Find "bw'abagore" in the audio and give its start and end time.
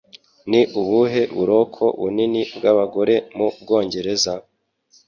2.57-3.15